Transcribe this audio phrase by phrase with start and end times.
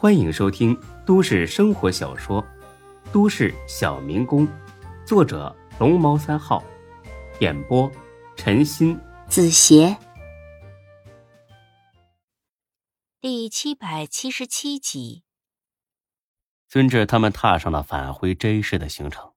[0.00, 2.40] 欢迎收听都市生活小说
[3.12, 4.46] 《都市小民工》，
[5.04, 6.62] 作者龙猫三号，
[7.40, 7.90] 演播
[8.36, 9.96] 陈鑫、子邪，
[13.20, 15.24] 第七百七十七集。
[16.68, 19.32] 孙志他们踏上了返回 J 市的行程，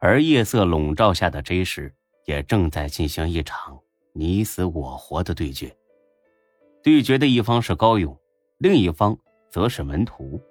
[0.00, 1.94] 而夜色笼罩下的 J 市
[2.24, 3.80] 也正在进行一场
[4.14, 5.76] 你死我活的对决。
[6.82, 8.18] 对决的一方是高勇，
[8.56, 9.18] 另一方。
[9.54, 10.42] 则是门徒。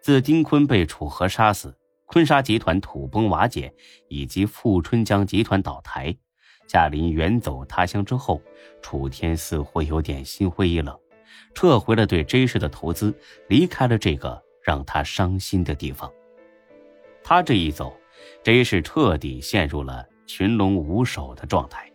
[0.00, 3.74] 自丁坤被楚河杀死，坤沙集团土崩瓦解，
[4.06, 6.16] 以及富春江集团倒台，
[6.68, 8.40] 夏林远走他乡之后，
[8.80, 10.96] 楚天似乎有点心灰意冷，
[11.52, 13.12] 撤回了对 J 市的投资，
[13.48, 16.08] 离开了这个让他伤心的地方。
[17.24, 17.92] 他这一走
[18.44, 21.90] ，J 市彻底陷入了群龙无首的状态。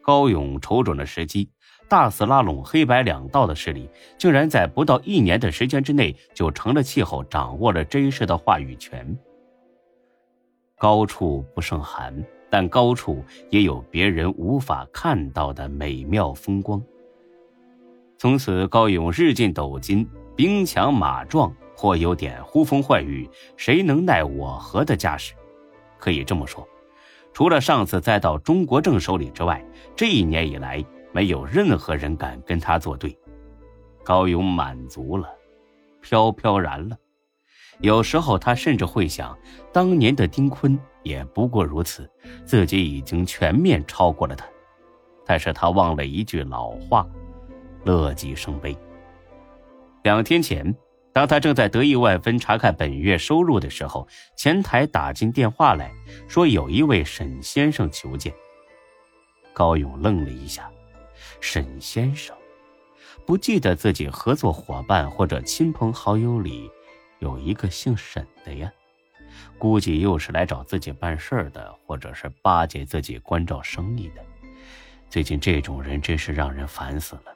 [0.00, 1.50] 高勇瞅准了时机。
[1.92, 9.14] 大肆拉拢黑白两道的势力，竟然在不到一年的时间之内就成了气候，掌握了 J 市的话语权。
[10.78, 16.82] 高处不胜寒，但高处也有别人无法看到的美妙风光。
[18.16, 25.34] 从此，高勇日进斗金，兵强马壮，颇有点呼风唤雨，谁能奈我何的架势。
[25.98, 26.66] 可以这么说，
[27.34, 29.62] 除了上次栽到中国政手里之外，
[29.94, 30.82] 这一年以来。
[31.12, 33.16] 没有任何人敢跟他作对，
[34.02, 35.28] 高勇满足了，
[36.00, 36.96] 飘飘然了。
[37.80, 39.36] 有时候他甚至会想，
[39.72, 42.08] 当年的丁坤也不过如此，
[42.44, 44.46] 自己已经全面超过了他。
[45.24, 47.06] 但是他忘了一句老话：
[47.84, 48.76] 乐极生悲。
[50.02, 50.74] 两天前，
[51.12, 55.92] 当他正在得意万分查看本月收入的时候，前台打进电话来
[56.26, 58.32] 说有一位沈先生求见。
[59.52, 60.70] 高勇愣了一下。
[61.42, 62.34] 沈先生，
[63.26, 66.70] 不记得自己合作伙伴或者亲朋好友里
[67.18, 68.72] 有一个姓沈的呀？
[69.58, 74.24] 估计又是来找自己办事的，或者是巴结自己关照生意的。
[75.10, 77.34] 最近这种人真是让人烦死了。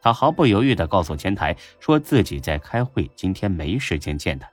[0.00, 4.48] 他毫不犹豫地告诉前台，说自己在开会，今天没时间见他。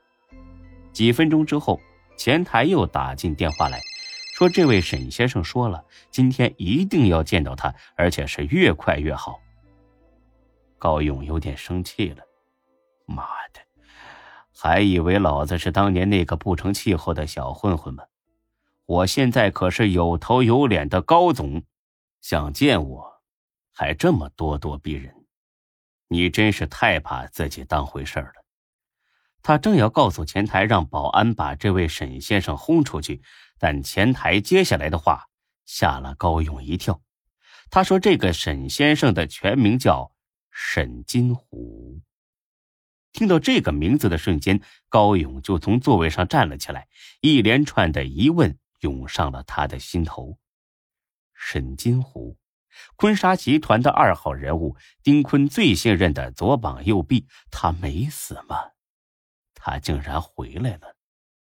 [0.92, 1.80] 几分钟之后，
[2.18, 3.80] 前台又打进电话来。
[4.36, 9.40] 说：“这位沈先生说了，今天一定要见到他，而且是越快越好。”
[10.76, 12.22] 高勇有点生气了
[13.08, 13.24] ：“妈
[13.54, 13.60] 的，
[14.54, 18.04] 还以为老子是当年那个不成气候的小混混吗？
[18.84, 21.62] 我现在可是有头有脸的高总，
[22.20, 23.22] 想见我，
[23.72, 25.14] 还这么咄咄逼人，
[26.08, 28.34] 你真是太把自己当回事了。”
[29.42, 33.22] 他正要告诉前台让保安把这位沈先生轰出去。
[33.58, 35.28] 但前台接下来的话
[35.64, 37.00] 吓了高勇一跳。
[37.70, 40.12] 他说：“这个沈先生的全名叫
[40.50, 42.00] 沈金虎。”
[43.12, 44.60] 听到这个名字的瞬间，
[44.90, 46.86] 高勇就从座位上站了起来，
[47.22, 50.38] 一连串的疑问涌上了他的心头。
[51.32, 52.36] 沈金虎，
[52.96, 58.56] 坤沙集团的二号人物，丁坤最信任的左膀右臂，他没死吗？
[59.66, 60.96] 他竟然回来了。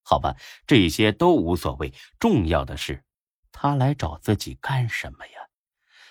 [0.02, 0.36] 好吧，
[0.66, 1.94] 这些都无所谓。
[2.18, 3.02] 重要的是，
[3.50, 5.32] 他来找自己干什么呀？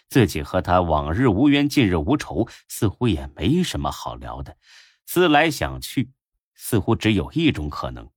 [0.09, 4.57] 自己和他往日无冤，近日无仇，似乎也没什么好聊的。
[5.05, 6.09] 思来想去，
[6.55, 8.09] 似乎只有一种可能，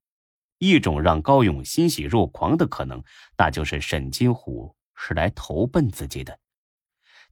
[0.56, 3.04] 一种让高勇欣喜若狂的可能，
[3.36, 6.38] 那就是沈金虎是来投奔自己的。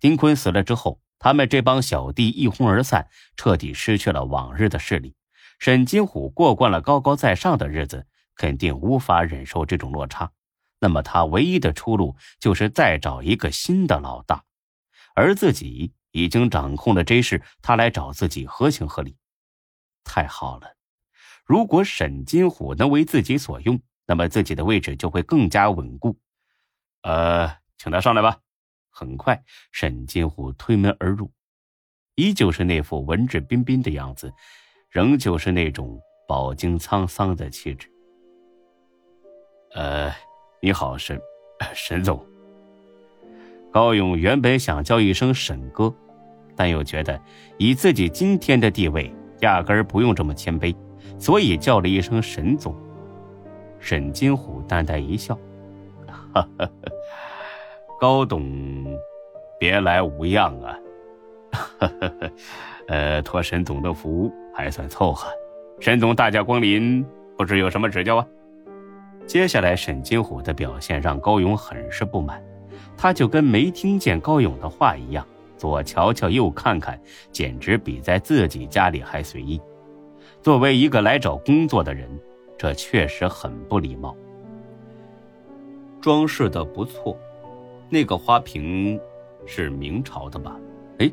[0.01, 3.09] 丁坤死了之后，他们这帮小弟一哄而散，
[3.39, 5.15] 彻底失去了往日的势力。
[5.63, 8.05] 沈金虎过惯了高高在上的日子。
[8.35, 10.33] 肯定无法忍受这种落差，
[10.81, 14.43] 那么他唯一的出路就是再找一个新的老大，
[15.15, 19.15] 而自己已经掌控了这事，他来找自己合情合理。
[20.03, 20.75] 太好了，
[21.45, 26.19] 如果沈金虎能为自己所用，那么自己的位置就会更加稳固。
[27.03, 28.41] 呃，请他上来吧。
[28.91, 31.31] 很快，沈金虎推门而入，
[32.17, 34.33] 依旧是那副文质彬彬的样子，
[34.93, 35.99] 仍旧是那种
[36.29, 37.89] 饱经沧桑的气质。
[39.75, 40.13] 呃，
[40.61, 41.19] 你好，沈
[41.73, 42.23] 沈总。
[43.73, 45.91] 高勇原本想叫一声沈哥，
[46.55, 47.19] 但又觉得
[47.57, 49.11] 以自己今天的地位，
[49.41, 50.77] 压根儿不用这么谦卑，
[51.19, 52.77] 所以叫了一声沈总。
[53.81, 55.35] 沈金虎淡淡一笑
[56.35, 56.71] ：“哈哈，
[57.99, 58.95] 高董，
[59.59, 60.79] 别来无恙啊！
[61.53, 62.13] 哈哈，
[62.89, 65.29] 呃，托沈总的福，还算凑合。
[65.81, 67.05] 沈总大驾光临，
[67.37, 68.27] 不知有什么指教啊？”
[69.27, 72.43] 接下来，沈金虎的表现让高勇很是不满，
[72.97, 75.27] 他就跟没听见高勇的话一样，
[75.57, 77.01] 左瞧瞧右看看，
[77.31, 79.61] 简直比在自己家里还随意。
[80.41, 82.09] 作为一个来找工作的人，
[82.59, 84.15] 这确实很不礼貌。
[86.01, 87.17] 装饰的不错，
[87.89, 89.01] 那个花瓶
[89.47, 90.57] 是明朝的吧？
[90.99, 91.11] 哎，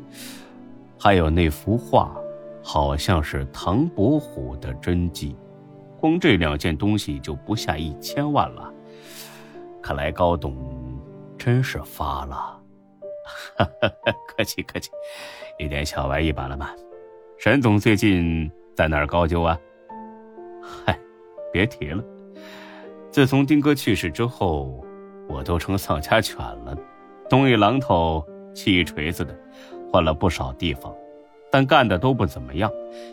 [0.98, 2.12] 还有那幅画，
[2.62, 5.36] 好像是唐伯虎的真迹，
[5.98, 8.72] 光这两件东西就不下一千万了。
[9.82, 10.54] 看来高董
[11.38, 12.60] 真是发了，
[14.28, 14.90] 客气客气，
[15.58, 16.70] 一点小玩意罢了嘛。
[17.38, 19.58] 沈总最近在哪儿高就啊？
[20.60, 20.98] 嗨，
[21.52, 22.04] 别提了。
[23.10, 24.84] 自从丁哥去世之后，
[25.26, 26.76] 我都成丧家犬了，
[27.28, 28.24] 东一榔头
[28.54, 29.34] 西一锤子的，
[29.90, 30.94] 换了不少地方，
[31.50, 32.70] 但干的都不怎么样。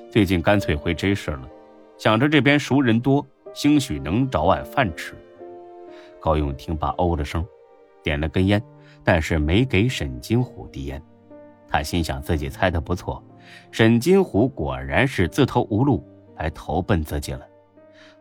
[0.09, 1.49] 最近干脆回 J 市了，
[1.97, 5.15] 想着这边熟人多，兴许能找碗饭吃。
[6.19, 7.45] 高勇听罢哦了声，
[8.03, 8.61] 点了根烟，
[9.03, 11.01] 但是没给沈金虎递烟。
[11.67, 13.23] 他心想自己猜的不错，
[13.71, 16.05] 沈金虎果然是自投无路
[16.37, 17.41] 来投奔自己了。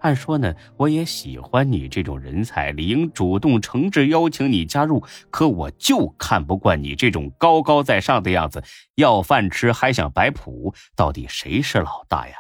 [0.01, 5.05] 按说呢，我也喜欢你这种人才，理应主动诚挚邀请你加入。
[5.31, 8.63] 可我就看不惯你这种高高在上的样子，
[8.95, 12.35] 要饭吃还想摆谱，到底谁是老大呀？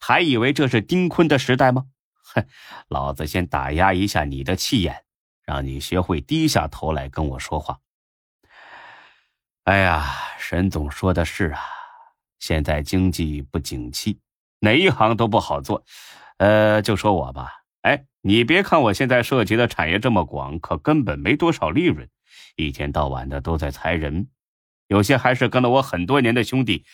[0.00, 1.84] 还以为这是丁坤的时代吗？
[2.34, 2.44] 哼，
[2.88, 5.04] 老子先打压一下你的气焰，
[5.44, 7.78] 让你学会低下头来跟我说话。
[9.64, 10.04] 哎呀，
[10.38, 11.60] 沈总说的是啊，
[12.38, 14.18] 现在经济不景气，
[14.60, 15.84] 哪一行都不好做。
[16.44, 17.50] 呃，就说我吧，
[17.80, 22.06] 哎，你别看我现在涉及的产业这么广，可根本没多少利润，
[22.56, 24.28] 一天到晚的都在裁人，
[24.88, 26.84] 有些还是跟了我很多年的兄弟，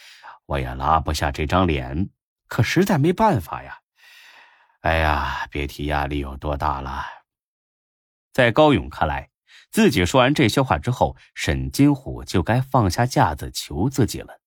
[0.47, 2.11] 我也拉不下这张脸，
[2.47, 3.79] 可实在没办法呀。
[4.83, 7.05] 哎呀，别提压力有多大了。
[8.33, 9.31] 在高勇看来，
[9.73, 14.39] 自己说完这些话之后，沈金虎就该放下架子求自己了，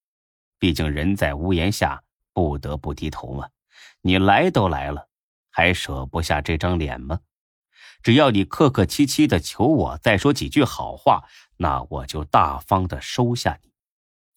[0.58, 2.02] 毕竟人在屋檐下，
[2.32, 3.48] 不得不低头嘛。
[4.02, 5.08] 你来都来了，
[5.50, 7.20] 还舍不下这张脸吗？
[8.02, 11.24] 只要你客客气气的求我再说几句好话，
[11.56, 13.72] 那我就大方的收下你。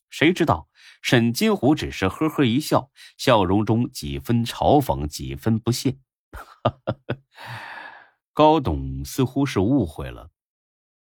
[0.10, 0.70] 谁知道
[1.02, 5.98] 沈金虎只是呵呵一笑，笑容中几分嘲讽，几分不屑。
[8.32, 10.30] 高董似乎是误会了，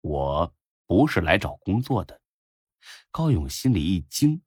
[0.00, 0.54] 我
[0.86, 2.22] 不是来找工作的。
[3.10, 4.40] 高勇心里一惊，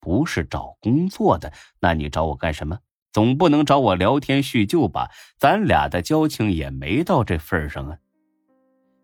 [0.00, 2.80] 不是找工作的，那你找我干什么？
[3.12, 5.08] 总不能找我聊天叙旧吧？
[5.38, 7.96] 咱俩的交情也没到这份上啊！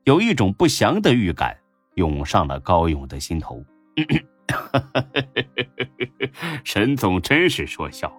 [0.05, 1.57] 有一种不祥的预感
[1.95, 3.65] 涌上了高勇的心头。
[6.65, 8.13] 沈总真是说笑，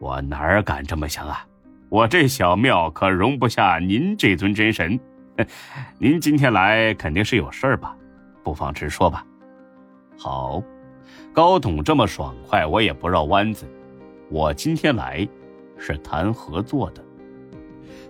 [0.00, 1.46] 我哪敢这么想啊？
[1.88, 4.98] 我这小庙可容不下您这尊真神。
[5.98, 7.96] 您今天来肯定是有事儿吧？
[8.42, 9.24] 不妨直说吧。
[10.18, 10.62] 好，
[11.32, 13.66] 高董这么爽快，我也不绕弯子。
[14.30, 15.28] 我今天来，
[15.76, 17.02] 是谈合作的。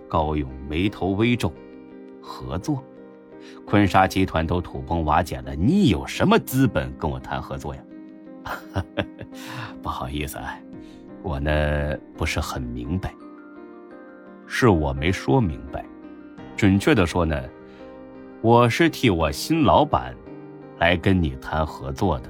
[0.07, 1.51] 高勇眉头微皱，
[2.21, 2.83] 合作？
[3.65, 7.81] 坤沙集团都土崩瓦解了，你有什么资本跟我谈合作呀？
[9.81, 10.55] 不好意思，啊，
[11.23, 13.11] 我呢不是很明白。
[14.45, 15.83] 是我没说明白，
[16.55, 17.35] 准确的说呢，
[18.41, 20.15] 我是替我新老板
[20.77, 22.29] 来跟你谈合作的。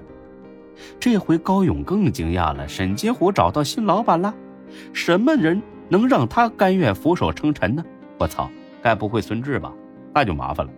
[1.00, 4.34] 这回高勇更惊讶了，沈金虎找到新老板了，
[4.94, 7.84] 什么人能让他甘愿俯首称臣呢？
[8.18, 8.50] 我操，
[8.82, 9.72] 该不会孙志吧？
[10.14, 10.72] 那就麻烦了。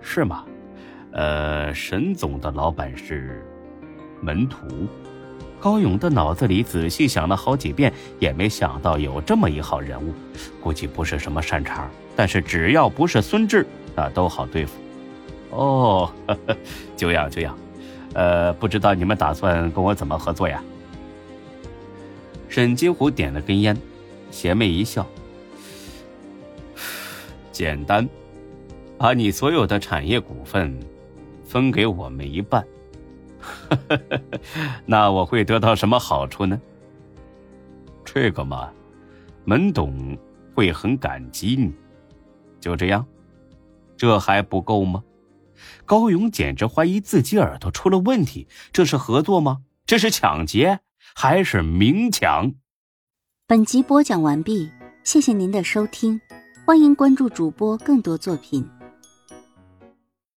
[0.00, 0.44] 是吗？
[1.12, 3.44] 呃，沈总的老板是
[4.20, 4.58] 门徒。
[5.60, 10.12] 高勇的脑子里仔细想了好几遍，也没想到有这么一号人物，
[10.60, 13.66] 估计不是什么善茬，但是只要不是孙志，
[13.96, 14.78] 那都好对付。
[15.50, 16.12] 哦，
[16.96, 17.56] 久 仰久仰。
[18.14, 20.62] 呃，不知道你们打算跟我怎么合作呀？
[22.48, 23.76] 沈金虎点了根烟，
[24.30, 25.04] 邪魅一笑
[27.50, 28.08] ：“简单，
[28.96, 30.78] 把你所有的产业股份
[31.44, 32.64] 分给我们一半。
[34.86, 36.60] 那我会得到什么好处呢？
[38.04, 38.70] 这个嘛，
[39.44, 40.16] 门董
[40.54, 41.72] 会很感激你。
[42.60, 43.04] 就这样，
[43.96, 45.02] 这还不够吗？”
[45.84, 49.58] 高勇简直怀疑自己耳朵出了问题，这是合作吗？
[49.86, 50.80] 这是抢劫
[51.14, 52.54] 还是明抢？
[53.46, 54.70] 本集播讲完毕，
[55.02, 56.20] 谢谢您的收听，
[56.64, 58.66] 欢迎关注主播更多作品。